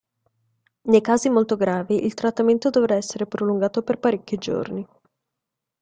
Nei 0.85 0.99
casi 1.01 1.29
molto 1.29 1.55
gravi 1.55 2.05
il 2.05 2.15
trattamento 2.15 2.71
dovrà 2.71 2.95
essere 2.95 3.27
prolungato 3.27 3.83
per 3.83 3.99
parecchi 3.99 4.35
giorni. 4.37 4.83